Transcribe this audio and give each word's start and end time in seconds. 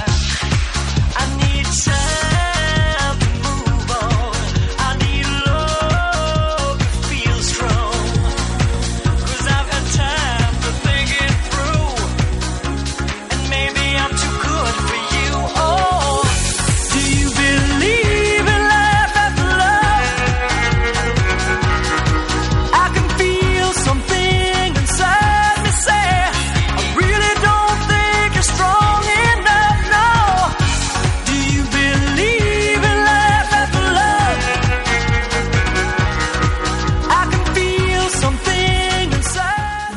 I 0.00 1.36
need 1.40 1.66
time 1.66 2.27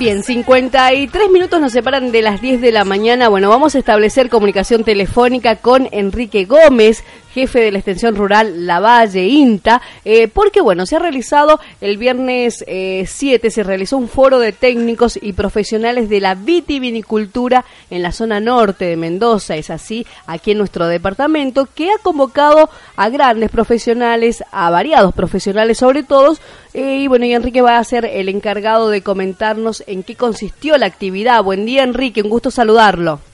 Bien, 0.01 0.23
53 0.23 1.29
minutos 1.29 1.61
nos 1.61 1.73
separan 1.73 2.11
de 2.11 2.23
las 2.23 2.41
10 2.41 2.59
de 2.59 2.71
la 2.71 2.83
mañana. 2.83 3.29
Bueno, 3.29 3.49
vamos 3.49 3.75
a 3.75 3.77
establecer 3.77 4.29
comunicación 4.29 4.83
telefónica 4.83 5.57
con 5.57 5.87
Enrique 5.91 6.45
Gómez, 6.45 7.03
jefe 7.33 7.59
de 7.59 7.71
la 7.71 7.79
extensión 7.79 8.15
rural 8.15 8.65
La 8.65 8.79
Valle 8.79 9.25
INTA, 9.27 9.81
eh, 10.05 10.27
porque 10.27 10.61
bueno, 10.61 10.85
se 10.85 10.95
ha 10.95 10.99
realizado 10.99 11.59
el 11.79 11.97
viernes 11.97 12.63
eh, 12.67 13.05
7, 13.07 13.49
se 13.49 13.63
realizó 13.63 13.97
un 13.97 14.07
foro 14.07 14.39
de 14.39 14.51
técnicos 14.51 15.17
y 15.21 15.33
profesionales 15.33 16.09
de 16.09 16.19
la 16.19 16.35
vitivinicultura 16.35 17.65
en 17.89 18.01
la 18.03 18.11
zona 18.11 18.39
norte 18.39 18.85
de 18.85 18.97
Mendoza, 18.97 19.55
es 19.55 19.69
así, 19.69 20.05
aquí 20.27 20.51
en 20.51 20.57
nuestro 20.57 20.87
departamento, 20.87 21.67
que 21.73 21.91
ha 21.91 21.97
convocado 22.01 22.69
a 22.95 23.09
grandes 23.09 23.49
profesionales, 23.49 24.43
a 24.51 24.69
variados 24.69 25.13
profesionales 25.13 25.77
sobre 25.77 26.03
todo, 26.03 26.35
eh, 26.73 26.99
y 27.01 27.07
bueno, 27.07 27.25
y 27.25 27.33
Enrique 27.33 27.61
va 27.61 27.77
a 27.77 27.83
ser 27.83 28.05
el 28.05 28.29
encargado 28.29 28.89
de 28.89 29.01
comentarnos 29.01 29.83
en 29.87 30.03
qué 30.03 30.15
consistió 30.15 30.77
la 30.77 30.85
actividad. 30.85 31.43
Buen 31.43 31.65
día 31.65 31.83
Enrique, 31.83 32.21
un 32.21 32.29
gusto 32.29 32.51
saludarlo. 32.51 33.30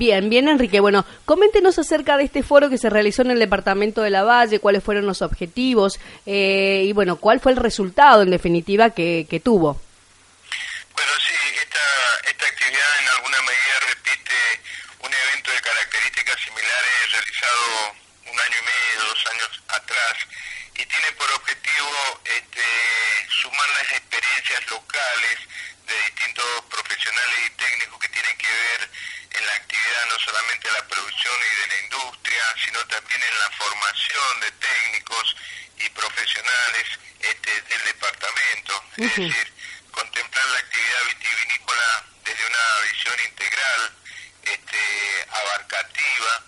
Bien, 0.00 0.30
bien 0.30 0.48
Enrique. 0.48 0.80
Bueno, 0.80 1.04
coméntenos 1.26 1.78
acerca 1.78 2.16
de 2.16 2.24
este 2.24 2.42
foro 2.42 2.70
que 2.70 2.78
se 2.78 2.88
realizó 2.88 3.20
en 3.20 3.32
el 3.32 3.38
departamento 3.38 4.00
de 4.00 4.08
la 4.08 4.24
Valle, 4.24 4.58
cuáles 4.58 4.82
fueron 4.82 5.04
los 5.04 5.20
objetivos 5.20 6.00
eh, 6.24 6.84
y 6.88 6.92
bueno, 6.94 7.16
cuál 7.16 7.38
fue 7.38 7.52
el 7.52 7.58
resultado 7.58 8.22
en 8.22 8.30
definitiva 8.30 8.96
que, 8.96 9.42
tuvo. 9.44 9.76
Bueno, 10.96 11.12
sí, 11.20 11.36
esta, 11.52 11.84
esta 12.32 12.46
actividad 12.48 12.92
en 12.96 13.08
alguna 13.12 13.40
medida 13.44 13.76
repite 13.92 14.40
un 15.04 15.12
evento 15.12 15.52
de 15.52 15.60
características 15.60 16.36
similares 16.48 17.04
realizado 17.12 17.92
un 18.24 18.36
año 18.40 18.56
y 18.56 18.64
medio, 18.72 19.04
dos 19.04 19.20
años 19.36 19.52
atrás, 19.68 20.16
y 20.80 20.82
tiene 20.88 21.08
por 21.20 21.28
objetivo 21.28 21.92
este, 22.24 22.64
sumar 23.36 23.68
las 23.84 24.00
experiencias 24.00 24.64
locales 24.64 25.36
de 25.84 25.94
distintos 26.08 26.48
profesionales 26.72 27.38
y 27.44 27.50
técnicos 27.52 28.00
que 28.00 28.08
tienen 28.08 28.36
que 28.40 28.48
ver 28.48 28.80
en 29.32 29.46
la 29.46 29.52
actividad 29.54 30.06
no 30.08 30.18
solamente 30.18 30.68
de 30.68 30.74
la 30.74 30.88
producción 30.88 31.34
y 31.34 31.60
de 31.60 31.66
la 31.68 31.82
industria, 31.84 32.42
sino 32.64 32.80
también 32.86 33.20
en 33.22 33.38
la 33.38 33.50
formación 33.56 34.40
de 34.40 34.50
técnicos 34.52 35.36
y 35.78 35.88
profesionales 35.90 36.86
este, 37.20 37.62
del 37.62 37.84
departamento. 37.84 38.84
Es 38.96 39.16
decir, 39.16 39.52
contemplar 39.92 40.46
la 40.46 40.58
actividad 40.58 41.02
vitivinícola 41.08 42.04
desde 42.24 42.46
una 42.46 42.90
visión 42.90 43.16
integral, 43.28 43.96
este, 44.42 45.26
abarcativa, 45.30 46.44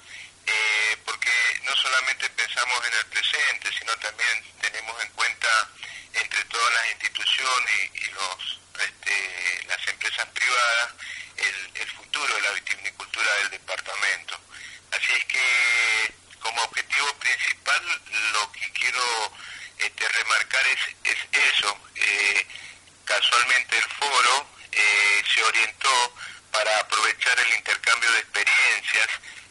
eh, 0.47 0.97
porque 1.05 1.33
no 1.63 1.77
solamente 1.77 2.29
pensamos 2.31 2.87
en 2.87 2.95
el 2.99 3.07
presente, 3.07 3.71
sino 3.79 3.93
también 3.99 4.55
tenemos 4.61 5.03
en 5.03 5.11
cuenta 5.13 5.49
entre 6.15 6.45
todas 6.47 6.75
las 6.75 6.93
instituciones 6.93 7.75
y, 7.95 7.99
y 7.99 8.11
los, 8.13 8.61
este, 8.81 9.63
las 9.67 9.89
empresas 9.89 10.29
privadas 10.29 10.95
el, 11.43 11.89
futuro 11.91 12.35
de 12.35 12.41
la 12.43 12.51
vitivinicultura 12.53 13.29
del 13.39 13.51
departamento. 13.51 14.41
Así 14.91 15.13
es 15.13 15.25
que 15.25 16.15
como 16.41 16.63
objetivo 16.63 17.15
principal 17.19 18.03
lo 18.33 18.53
que 18.53 18.73
quiero 18.73 19.33
este, 19.79 20.09
remarcar 20.09 20.63
es, 20.69 21.13
es 21.13 21.19
eso. 21.55 21.79
Eh, 21.97 22.47
casualmente 23.05 23.77
el 23.77 23.85
foro 23.85 24.47
eh, 24.73 25.23
se 25.35 25.43
orientó 25.43 26.15
para 26.51 26.79
aprovechar 26.79 27.39
el 27.39 27.55
intercambio 27.57 28.11
de 28.13 28.19
experiencias 28.19 29.09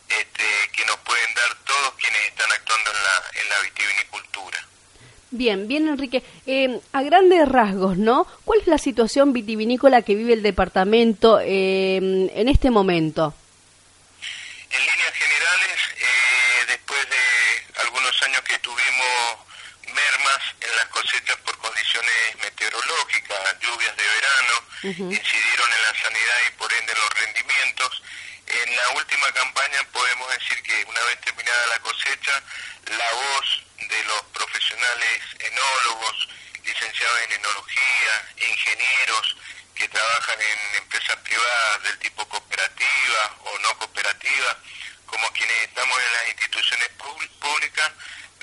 este, 0.08 0.70
que 0.74 0.86
nos 0.86 0.98
pueden 1.00 1.34
dar 1.34 1.56
todos 1.66 1.94
quienes 1.96 2.24
están 2.26 2.52
actuando 2.52 2.92
en 2.92 3.04
la, 3.04 3.42
en 3.42 3.50
la 3.50 3.60
vitivinicultura. 3.60 4.31
Bien, 5.32 5.66
bien 5.66 5.88
Enrique. 5.88 6.24
Eh, 6.46 6.82
a 6.92 7.02
grandes 7.04 7.48
rasgos, 7.48 7.98
¿no? 7.98 8.28
¿Cuál 8.44 8.60
es 8.60 8.68
la 8.68 8.78
situación 8.78 9.32
vitivinícola 9.32 10.02
que 10.02 10.14
vive 10.14 10.34
el 10.34 10.44
departamento 10.44 11.40
eh, 11.40 11.96
en 12.36 12.50
este 12.50 12.70
momento? 12.70 13.34
En 14.70 14.80
líneas 14.80 15.14
generales, 15.16 15.80
eh, 15.96 16.66
después 16.68 17.00
de 17.08 17.82
algunos 17.82 18.12
años 18.24 18.42
que 18.44 18.60
tuvimos 18.60 19.16
mermas 19.88 20.42
en 20.60 20.76
las 20.76 20.88
cosechas 20.92 21.38
por 21.48 21.58
condiciones 21.60 22.36
meteorológicas, 22.44 23.40
lluvias 23.64 23.96
de 23.96 24.04
verano, 24.04 24.56
incidieron 25.16 25.70
en 25.72 25.82
la 25.88 25.94
sanidad 25.96 26.40
y 26.44 26.52
por 26.60 26.74
ende 26.74 26.92
en 26.92 27.00
los 27.00 27.12
rendimientos. 27.24 28.04
En 28.52 28.68
la 28.76 29.00
última 29.00 29.28
campaña 29.32 29.80
podemos 29.94 30.28
decir 30.28 30.60
que 30.64 30.76
una 30.92 31.02
vez 31.08 31.22
terminada 31.24 31.68
la 31.72 31.80
cosecha, 31.80 32.36
la 33.00 33.10
voz 33.16 33.71
de 33.92 34.04
los 34.06 34.22
profesionales 34.34 35.20
enólogos, 35.40 36.30
licenciados 36.64 37.22
en 37.24 37.32
enología, 37.34 38.14
ingenieros 38.38 39.36
que 39.76 39.90
trabajan 39.90 40.40
en 40.42 40.78
empresas 40.78 41.18
privadas 41.18 41.84
del 41.84 42.00
tipo 42.00 42.28
cooperativa 42.30 43.36
o 43.44 43.60
no 43.60 43.78
cooperativa, 43.78 44.58
como 45.06 45.28
quienes 45.34 45.62
estamos 45.64 45.98
en 45.98 46.14
las 46.14 46.30
instituciones 46.30 46.90
públicas, 47.40 47.92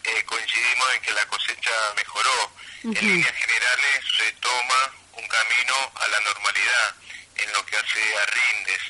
eh, 0.05 0.25
coincidimos 0.25 0.95
en 0.95 1.01
que 1.03 1.13
la 1.13 1.27
cosecha 1.27 1.73
mejoró. 1.97 2.53
En 2.85 2.95
líneas 2.95 3.35
generales 3.35 4.05
se 4.19 4.33
toma 4.35 4.95
un 5.13 5.29
camino 5.29 5.93
a 5.97 6.09
la 6.09 6.21
normalidad 6.21 6.95
en 7.37 7.53
lo 7.53 7.65
que 7.65 7.77
hace 7.77 8.19
a 8.19 8.27
rindes. 8.27 8.83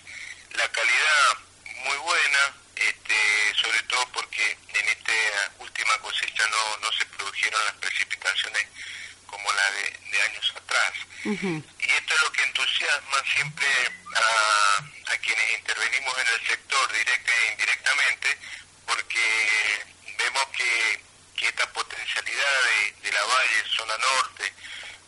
La 0.55 0.69
calidad 0.73 1.39
muy 1.85 1.97
buena, 1.99 2.55
este, 2.77 3.15
sobre 3.63 3.83
todo 3.85 4.07
porque 4.13 4.59
en 4.75 4.89
esta 4.89 5.09
última 5.89 5.99
cosecha 6.03 6.45
no, 6.51 6.77
no 6.79 6.93
se 6.93 7.07
produjeron 7.07 7.65
las 7.65 7.75
precipitaciones 7.75 8.67
como 9.27 9.51
la 9.53 9.71
de, 9.73 9.83
de 10.11 10.23
años 10.23 10.53
atrás. 10.57 10.93
Y 11.25 11.91
esto 11.91 12.15
es 12.15 12.23
lo 12.23 12.33
que 12.33 12.43
entusiasma 12.45 13.23
siempre 13.35 13.67
a, 14.17 15.13
a 15.13 15.19
quienes 15.19 15.59
intervenimos 15.59 16.15
en 16.19 16.27
el 16.35 16.47
sector 16.47 16.93
directa 16.93 17.33
e 17.33 17.53
indirectamente, 17.53 18.39
porque 18.87 19.85
vemos 20.19 20.45
que, 20.57 21.01
que 21.37 21.49
esta 21.49 21.71
potencialidad 21.73 22.55
de, 22.69 22.93
de 23.03 23.13
la 23.13 23.23
valle, 23.25 23.65
zona 23.77 23.95
norte, 23.99 24.53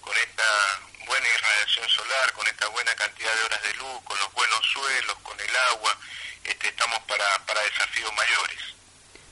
con 0.00 0.16
esta 0.16 0.80
buena 1.06 1.26
irradiación 1.28 1.88
solar, 1.88 2.32
con 2.32 2.46
esta 2.46 2.68
buena 2.68 2.94
cantidad 2.94 3.34
de 3.34 3.42
horas 3.42 3.62
de 3.62 3.74
luz, 3.74 4.02
con 4.04 4.18
los 4.18 4.32
buenos 4.32 4.60
suelos, 4.72 5.16
con 5.22 5.40
el 5.40 5.56
agua, 5.72 5.98
este, 6.44 6.68
estamos 6.68 6.98
para, 7.00 7.46
para 7.46 7.62
desafíos 7.62 8.12
mayores. 8.12 8.80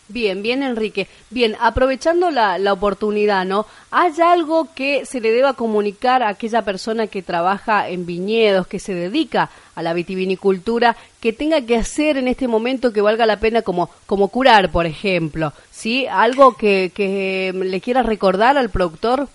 Bien, 0.08 0.42
bien 0.42 0.62
Enrique. 0.62 1.06
Bien, 1.30 1.56
aprovechando 1.60 2.30
la, 2.30 2.56
la 2.56 2.72
oportunidad, 2.72 3.44
¿no? 3.44 3.66
¿Hay 3.90 4.12
algo 4.22 4.68
que 4.74 5.04
se 5.04 5.20
le 5.20 5.30
deba 5.30 5.52
comunicar 5.52 6.22
a 6.22 6.30
aquella 6.30 6.62
persona 6.62 7.06
que 7.06 7.22
trabaja 7.22 7.88
en 7.90 8.06
viñedos, 8.06 8.66
que 8.66 8.78
se 8.78 8.94
dedica 8.94 9.50
a 9.74 9.82
la 9.82 9.92
vitivinicultura, 9.92 10.96
que 11.20 11.34
tenga 11.34 11.60
que 11.60 11.76
hacer 11.76 12.16
en 12.16 12.28
este 12.28 12.48
momento 12.48 12.94
que 12.94 13.02
valga 13.02 13.26
la 13.26 13.40
pena 13.40 13.60
como, 13.60 13.90
como 14.06 14.28
curar, 14.28 14.70
por 14.70 14.86
ejemplo? 14.86 15.52
¿Sí? 15.70 16.06
¿Algo 16.06 16.56
que, 16.56 16.92
que 16.94 17.52
le 17.54 17.80
quiera 17.82 18.02
recordar 18.02 18.56
al 18.56 18.70
productor? 18.70 19.28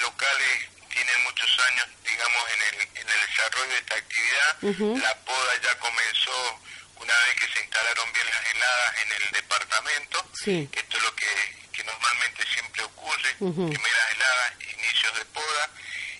Locales 0.00 0.68
tienen 0.88 1.22
muchos 1.22 1.50
años, 1.70 1.86
digamos, 2.22 2.50
en 2.52 2.62
el, 2.62 2.88
en 3.00 3.08
el 3.08 3.26
desarrollo 3.26 3.72
de 3.72 3.78
esta 3.78 3.94
actividad. 3.96 5.02
La 5.02 5.14
poda 5.24 5.56
ya 5.62 5.78
comenzó 5.78 6.60
una 6.96 7.14
vez 7.26 7.34
que 7.40 7.52
se 7.52 7.60
instalaron 7.64 8.12
bien 8.12 8.26
las 8.26 8.50
heladas 8.50 8.98
en 9.02 9.12
el 9.12 9.30
departamento. 9.32 10.30
Sí. 10.34 10.68
Esto 10.72 10.96
es 10.96 11.02
lo 11.02 11.16
que, 11.16 11.26
que 11.72 11.84
normalmente 11.84 12.46
siempre 12.46 12.82
ocurre, 12.84 13.34
primeras 13.34 14.12
heladas, 14.12 14.52
inicios 14.76 15.18
de 15.18 15.24
poda. 15.26 15.70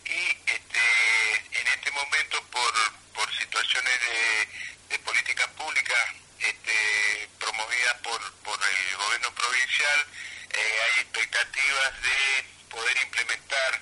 Y 0.07 0.51
este, 0.51 1.61
en 1.61 1.67
este 1.69 1.91
momento, 1.93 2.43
por, 2.51 2.73
por 3.15 3.39
situaciones 3.39 4.01
de, 4.01 4.49
de 4.91 4.99
políticas 5.01 5.47
públicas 5.49 6.01
este, 6.41 7.29
promovidas 7.39 7.95
por, 8.03 8.33
por 8.43 8.59
el 8.61 8.97
gobierno 8.97 9.35
provincial, 9.35 10.07
eh, 10.51 10.79
hay 10.83 11.03
expectativas 11.03 12.03
de 12.03 12.45
poder 12.69 12.97
implementar 13.05 13.81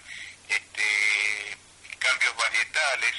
este, 0.49 1.57
cambios 1.99 2.37
varietales, 2.37 3.15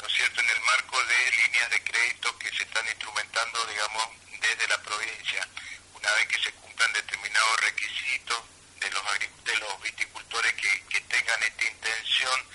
¿no 0.00 0.06
es 0.06 0.12
cierto?, 0.14 0.40
en 0.40 0.50
el 0.50 0.60
marco 0.76 1.02
de 1.04 1.30
líneas 1.44 1.70
de 1.70 1.80
crédito 1.84 2.38
que 2.38 2.50
se 2.54 2.62
están 2.64 2.86
instrumentando, 2.86 3.64
digamos, 3.66 4.04
desde 4.40 4.68
la 4.68 4.78
provincia. 4.82 5.48
Una 5.94 6.12
vez 6.12 6.26
que 6.28 6.42
se 6.42 6.52
cumplan 6.52 6.92
determinados 6.92 7.60
requisitos 7.62 8.38
de 8.80 8.90
los, 8.90 9.02
de 9.44 9.56
los 9.56 9.82
viticultores 9.82 10.52
que, 10.54 10.82
que 10.88 11.00
tengan 11.02 11.42
esta 11.42 11.64
intención 11.66 12.48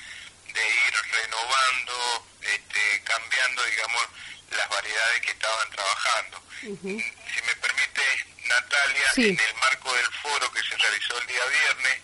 de 0.54 0.62
ir 0.68 0.94
renovando, 1.12 2.28
este, 2.42 3.02
cambiando, 3.04 3.64
digamos, 3.64 4.04
las 4.52 4.70
variedades 4.70 5.22
que 5.22 5.32
estaban 5.32 5.70
trabajando. 5.72 6.44
Si 6.62 6.68
me 6.68 7.56
permite, 7.56 8.02
Natalia, 8.48 9.06
Sí. 9.16 9.30
en 9.30 9.40
el 9.40 9.56
marco 9.56 9.94
del 9.96 10.12
foro 10.22 10.52
que 10.52 10.62
se 10.62 10.78
realizó 10.78 11.18
el 11.20 11.28
día 11.28 11.46
viernes, 11.46 12.02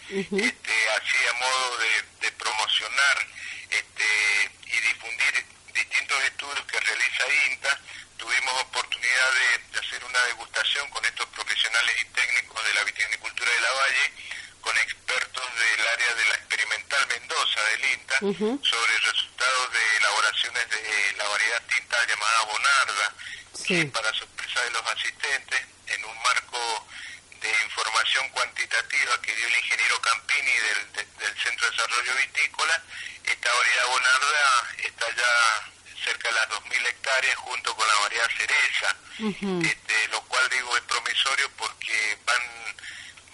este, 0.47 0.89
así 0.89 1.17
a 1.29 1.33
modo 1.33 1.77
de, 1.77 2.03
de 2.21 2.31
promocionar 2.31 3.27
distintos 6.07 6.23
estudios 6.23 6.65
que 6.67 6.79
realiza 6.79 7.23
INTA, 7.51 7.79
tuvimos 8.17 8.53
oportunidad 8.61 9.31
de, 9.33 9.73
de 9.73 9.79
hacer 9.85 10.03
una 10.05 10.19
degustación 10.25 10.89
con 10.89 11.03
estos 11.05 11.25
profesionales 11.27 11.95
y 12.01 12.05
técnicos 12.05 12.63
de 12.65 12.73
la 12.73 12.83
vitivinicultura 12.83 13.51
de 13.51 13.59
la 13.61 13.71
Valle, 13.71 14.13
con 14.61 14.77
expertos 14.77 15.43
del 15.55 15.87
área 15.87 16.13
de 16.15 16.25
la 16.25 16.35
experimental 16.35 17.07
Mendoza 17.07 17.61
del 17.63 17.85
INTA, 17.85 18.15
sobre 18.63 18.97
resultados 19.03 19.71
de 19.73 19.95
elaboraciones 19.97 20.69
de 20.69 21.13
la 21.17 21.27
variedad 21.27 21.61
tinta 21.75 21.97
llamada 22.07 22.41
Bonarda, 22.43 23.13
Sí. 23.53 23.67
que 23.67 23.85
para 23.87 24.13
sorpresa 24.13 24.61
de 24.61 24.71
los 24.71 24.85
asistentes, 24.87 25.61
en 25.87 26.05
un 26.05 26.17
marco 26.21 26.87
de 27.41 27.51
información 27.65 28.29
cuantitativa 28.29 29.21
que 29.21 29.35
dio 29.35 29.47
el 29.47 29.57
ingeniero 29.57 29.99
Campini 30.01 30.51
del, 30.51 30.91
de- 30.93 31.25
del 31.25 31.41
Centro 31.41 31.65
de 31.69 31.75
Desarrollo 31.75 32.13
Vitícola, 32.15 32.83
esta 33.23 33.53
variedad 33.53 33.87
Bonarda 33.87 34.69
está 34.77 35.05
ya 35.15 35.71
cerca 36.07 36.29
de 36.29 36.35
las 36.35 36.47
2.000 36.49 36.87
hectáreas 36.87 37.35
junto 37.35 37.75
con 37.75 37.85
la 37.87 37.99
variedad 38.01 38.29
cereza, 38.37 38.89
este, 39.67 40.07
lo 40.11 40.21
cual 40.21 40.43
digo 40.49 40.77
es 40.77 40.83
promisorio 40.83 41.49
porque 41.57 42.17
van 42.25 42.43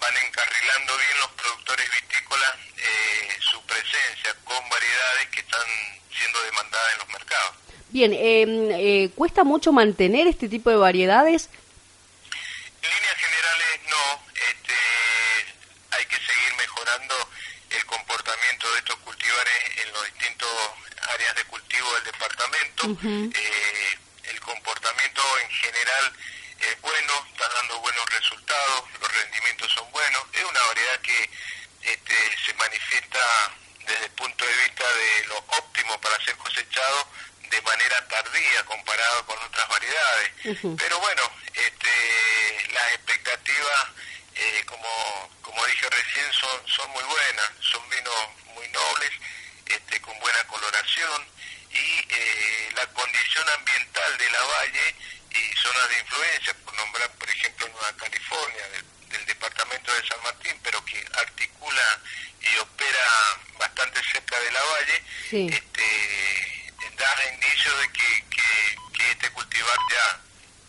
van 0.03 0.13
encarrilando 0.27 0.97
bien 0.97 1.17
los 1.21 1.31
productores 1.31 1.87
vitícolas 1.89 2.55
eh, 2.77 3.29
su 3.39 3.61
presencia 3.63 4.35
con 4.43 4.57
variedades 4.67 5.29
que 5.31 5.39
están 5.39 5.67
siendo 6.11 6.41
demandadas 6.43 6.93
en 6.93 6.99
los 6.99 7.07
mercados. 7.07 7.55
Bien, 7.89 8.11
eh, 8.11 8.43
eh, 8.83 9.09
¿cuesta 9.15 9.43
mucho 9.45 9.71
mantener 9.71 10.27
este 10.27 10.49
tipo 10.49 10.69
de 10.69 10.75
variedades? 10.75 11.49
En 12.81 12.89
líneas 12.89 13.15
generales 13.15 13.71
no, 13.87 14.03
este, 14.33 14.75
hay 15.91 16.05
que 16.05 16.17
seguir 16.17 16.51
mejorando 16.57 17.15
el 17.69 17.85
comportamiento 17.85 18.71
de 18.73 18.79
estos 18.79 18.97
cultivares 18.97 19.59
en 19.85 19.93
los 19.93 20.03
distintos 20.05 20.49
áreas 21.15 21.35
de 21.35 21.43
cultivo 21.45 21.87
del 21.95 22.03
Eh, 22.85 23.97
el 24.24 24.39
comportamiento 24.41 25.21
en 25.41 25.50
general 25.51 26.13
es 26.59 26.81
bueno, 26.81 27.13
está 27.31 27.47
dando 27.56 27.80
buenos 27.80 28.06
resultados, 28.09 28.83
los 29.00 29.09
rendimientos 29.09 29.71
son 29.71 29.89
buenos. 29.91 30.24
Es 30.33 30.44
una 30.44 30.59
variedad 30.68 31.00
que 31.00 31.30
este, 31.81 32.15
se 32.45 32.53
manifiesta 32.56 33.19
desde 33.88 34.06
el 34.06 34.12
punto 34.12 34.45
de 34.45 34.53
vista 34.65 34.83
de 34.83 35.27
lo 35.27 35.38
óptimo 35.38 36.01
para 36.01 36.21
ser 36.25 36.35
cosechado 36.35 37.07
de 37.50 37.62
manera 37.62 38.06
tardía 38.09 38.65
comparado 38.65 39.25
con 39.27 39.39
otras 39.39 39.68
variedades. 39.69 40.31
Pero 40.77 41.00
bueno, 41.00 41.21
este, 41.53 42.68
las 42.74 42.88
expectativas, 42.95 43.88
eh, 44.35 44.63
como, 44.65 45.31
como 45.41 45.65
dije 45.68 45.88
recién, 45.89 46.33
son, 46.33 46.68
son 46.68 46.91
muy 46.91 47.03
buenas, 47.03 47.50
son 47.62 47.89
vinos 47.89 48.27
muy 48.56 48.68
nobles, 48.68 49.12
este, 49.68 50.01
con 50.01 50.19
buena 50.19 50.44
coloración 50.47 51.31
la 52.83 52.94
condición 52.94 53.45
ambiental 53.57 54.18
de 54.18 54.30
la 54.31 54.41
valle 54.44 54.95
y 55.31 55.56
zonas 55.57 55.89
de 55.89 56.00
influencia, 56.00 56.53
por 56.65 56.75
nombrar 56.75 57.09
por 57.12 57.30
ejemplo 57.30 57.68
Nueva 57.69 57.94
California, 57.97 58.68
del, 58.69 58.85
del 59.09 59.25
departamento 59.25 59.94
de 59.94 60.07
San 60.07 60.21
Martín, 60.24 60.59
pero 60.63 60.83
que 60.85 61.06
articula 61.21 62.00
y 62.41 62.57
opera 62.57 63.06
bastante 63.57 64.01
cerca 64.12 64.39
de 64.39 64.51
la 64.51 64.59
valle, 64.63 65.03
Sí. 65.30 65.47
este, 65.50 66.74
da 66.97 67.09
indicios 67.33 67.80
de 67.80 67.88
que, 67.91 68.24
que, 68.30 68.77
que 68.97 69.12
este 69.12 69.30
cultivar 69.31 69.77
ya 69.89 70.19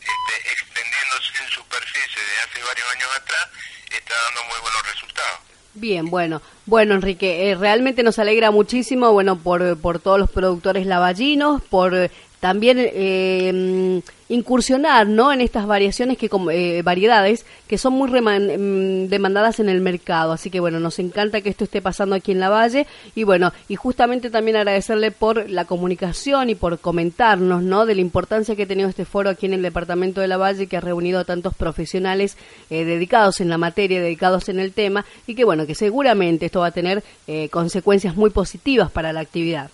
este, 0.01 0.53
extendiéndose 0.53 1.43
en 1.43 1.51
superficie 1.51 2.23
de 2.25 2.39
hace 2.39 2.63
varios 2.63 2.91
años 2.93 3.11
atrás 3.17 3.47
está 3.91 4.15
dando 4.27 4.45
muy 4.45 4.61
buenos 4.61 4.87
resultados. 4.87 5.41
Bien, 5.75 6.07
bueno, 6.09 6.41
bueno 6.67 6.95
Enrique, 6.95 7.51
eh, 7.51 7.57
realmente 7.57 8.05
nos 8.05 8.21
alegra 8.21 8.53
muchísimo, 8.53 9.13
bueno, 9.13 9.37
por, 9.37 9.77
por 9.79 9.99
todos 9.99 10.21
los 10.21 10.31
productores 10.31 10.87
lavallinos, 10.87 11.63
por 11.63 11.97
eh, 11.97 12.13
también 12.45 12.77
eh, 12.79 14.03
incursionar, 14.29 15.07
¿no? 15.07 15.33
En 15.33 15.41
estas 15.41 15.67
variaciones 15.67 16.19
que, 16.19 16.29
eh, 16.53 16.83
variedades 16.83 17.47
que 17.67 17.79
son 17.79 17.95
muy 17.95 18.11
mm, 18.11 19.09
demandadas 19.09 19.61
en 19.61 19.71
el 19.71 19.81
mercado. 19.81 20.33
Así 20.33 20.51
que 20.51 20.61
bueno, 20.61 20.79
nos 20.79 20.99
encanta 20.99 21.41
que 21.41 21.49
esto 21.49 21.65
esté 21.65 21.81
pasando 21.81 22.15
aquí 22.15 22.33
en 22.33 22.41
la 22.41 22.51
Valle 22.51 22.87
y 23.15 23.25
bueno, 23.25 23.55
y 23.67 23.77
justamente 23.77 24.29
también 24.29 24.59
agradecerle 24.59 25.11
por 25.11 25.49
la 25.49 25.65
comunicación 25.65 26.51
y 26.51 26.55
por 26.55 26.79
comentarnos, 26.81 27.63
¿no? 27.63 27.87
De 27.87 27.95
la 27.95 28.03
importancia 28.03 28.55
que 28.55 28.65
ha 28.65 28.69
tenido 28.69 28.91
este 28.91 29.07
foro 29.07 29.31
aquí 29.31 29.47
en 29.47 29.55
el 29.55 29.63
departamento 29.63 30.21
de 30.21 30.29
la 30.29 30.37
Valle 30.37 30.67
que 30.67 30.77
ha 30.77 30.83
reunido 30.83 31.21
a 31.21 31.25
tantos 31.25 31.55
profesionales 31.55 32.37
eh, 32.69 32.85
dedicados 32.85 33.41
en 33.41 33.49
la 33.49 33.57
materia, 33.57 34.03
dedicados 34.03 34.51
en 34.51 34.61
el 34.61 34.75
tema 34.75 35.07
y 35.27 35.35
que 35.35 35.47
bueno, 35.47 35.67
que 35.67 35.75
seguramente 35.75 36.45
esto 36.45 36.61
va 36.61 36.67
a 36.67 36.73
tener 36.73 37.03
eh, 37.27 37.49
consecuencias 37.49 38.17
muy 38.17 38.29
positivas 38.29 38.91
para 38.91 39.15
la 39.15 39.21
actividad. 39.21 39.71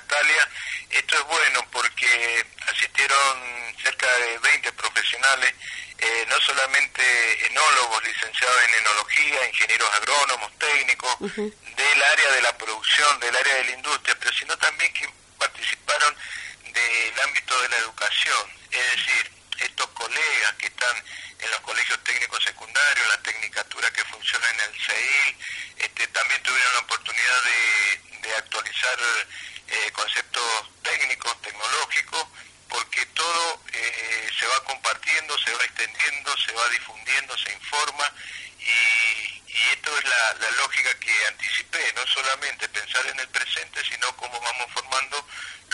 Natalia, 0.00 0.48
esto 0.90 1.14
es 1.14 1.24
bueno 1.24 1.66
porque 1.70 2.44
asistieron 2.72 3.76
cerca 3.82 4.06
de 4.06 4.38
20 4.38 4.72
profesionales, 4.72 5.54
eh, 5.98 6.24
no 6.28 6.36
solamente 6.40 7.02
enólogos 7.46 8.02
licenciados 8.04 8.56
en 8.64 8.80
enología, 8.80 9.46
ingenieros 9.46 9.94
agrónomos, 9.94 10.58
técnicos, 10.58 11.16
del 11.20 12.02
área 12.12 12.32
de 12.32 12.42
la 12.42 12.56
producción, 12.56 13.20
del 13.20 13.36
área 13.36 13.54
de 13.56 13.64
la 13.64 13.70
industria, 13.72 14.16
pero 14.18 14.32
sino 14.32 14.56
también 14.56 14.92
que 14.94 15.08
participaron 15.38 16.16
del 16.72 17.20
ámbito 17.24 17.60
de 17.62 17.68
la 17.68 17.76
educación, 17.76 18.50
es 18.70 18.90
decir, 18.96 19.30
estos 19.58 19.86
colegas 19.90 20.52
que 20.58 20.66
están 20.66 20.96
en 21.40 21.50
los 21.50 21.60
colegios 21.60 22.02
técnicos 22.04 22.42
secundarios, 22.42 23.08
la 23.08 23.22
tecnicatura 23.22 23.90
que 23.90 24.04
funciona 24.04 24.46
en 24.50 24.60
el 24.60 24.80
CEI, 24.80 25.36
este, 25.76 26.06
también 26.08 26.42
tuvieron 26.42 26.72
la 26.74 26.80
oportunidad 26.80 27.42
de, 27.44 28.28
de 28.28 28.34
actualizar 28.36 28.98
eh, 29.70 29.90
conceptos 29.92 30.70
técnicos, 30.82 31.40
tecnológicos, 31.42 32.26
porque 32.68 33.06
todo 33.06 33.62
eh, 33.72 34.28
se 34.38 34.46
va 34.46 34.64
compartiendo, 34.64 35.38
se 35.38 35.52
va 35.54 35.64
extendiendo, 35.64 36.36
se 36.38 36.52
va 36.52 36.68
difundiendo, 36.68 37.38
se 37.38 37.52
informa 37.52 38.04
y, 38.58 39.40
esto 39.72 39.96
es 39.98 40.04
la, 40.04 40.34
la 40.40 40.50
lógica 40.56 40.98
que 40.98 41.12
anticipé, 41.28 41.92
no 41.94 42.06
solamente 42.06 42.68
pensar 42.68 43.06
en 43.06 43.20
el 43.20 43.28
presente, 43.28 43.82
sino 43.84 44.16
cómo 44.16 44.40
vamos 44.40 44.66
formando 44.72 45.26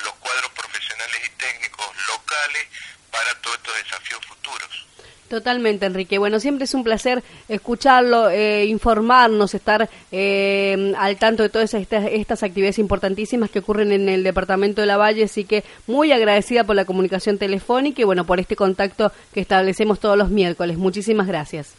los 0.02 0.14
cuadros 0.16 0.50
profesionales 0.52 1.22
y 1.24 1.30
técnicos 1.30 1.86
locales 2.08 2.66
para 3.10 3.34
todos 3.40 3.56
estos 3.56 3.76
desafíos 3.76 4.26
futuros. 4.26 4.86
Totalmente, 5.28 5.86
Enrique. 5.86 6.18
Bueno, 6.18 6.38
siempre 6.38 6.66
es 6.66 6.74
un 6.74 6.84
placer 6.84 7.22
escucharlo, 7.48 8.30
eh, 8.30 8.66
informarnos, 8.66 9.54
estar 9.54 9.88
eh, 10.12 10.94
al 10.96 11.16
tanto 11.16 11.42
de 11.42 11.48
todas 11.48 11.74
estas, 11.74 12.06
estas, 12.06 12.44
actividades 12.44 12.78
importantísimas 12.78 13.50
que 13.50 13.58
ocurren 13.58 13.90
en 13.90 14.08
el 14.08 14.22
departamento 14.22 14.80
de 14.80 14.86
La 14.86 14.96
Valle. 14.96 15.24
Así 15.24 15.44
que 15.44 15.64
muy 15.88 16.12
agradecida 16.12 16.62
por 16.62 16.76
la 16.76 16.84
comunicación 16.84 17.38
telefónica 17.38 18.02
y 18.02 18.04
bueno, 18.04 18.24
por 18.24 18.38
este 18.38 18.54
contacto 18.54 19.10
que 19.34 19.40
establecemos 19.40 19.98
todos 19.98 20.16
los 20.16 20.30
miércoles. 20.30 20.78
Muchísimas 20.78 21.26
gracias. 21.26 21.74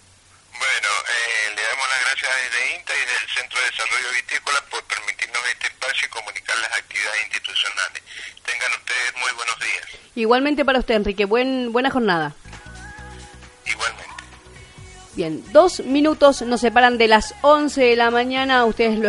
Bueno, 0.51 0.89
eh, 1.07 1.55
le 1.55 1.61
damos 1.63 1.87
las 1.87 2.01
gracias 2.03 2.31
desde 2.43 2.75
INTA 2.75 2.93
y 2.93 3.05
del 3.07 3.27
Centro 3.31 3.59
de 3.61 3.65
Desarrollo 3.71 4.09
Vitícola 4.11 4.59
por 4.69 4.83
permitirnos 4.83 5.41
este 5.53 5.67
espacio 5.67 6.03
y 6.03 6.09
comunicar 6.11 6.55
las 6.59 6.77
actividades 6.77 7.23
institucionales. 7.23 8.03
Tengan 8.43 8.71
ustedes 8.75 9.09
muy 9.23 9.31
buenos 9.39 9.57
días. 9.63 9.85
Igualmente 10.15 10.65
para 10.65 10.79
usted, 10.79 10.95
Enrique. 10.95 11.23
Buen, 11.23 11.71
buena 11.71 11.91
jornada. 11.91 12.35
Bien, 15.17 15.43
dos 15.51 15.83
minutos 15.83 16.43
nos 16.43 16.62
separan 16.62 17.00
de 17.00 17.07
las 17.07 17.33
11 17.41 17.81
de 17.81 17.95
la 17.95 18.12
mañana. 18.12 18.63
Ustedes 18.65 19.00
lo 19.00 19.05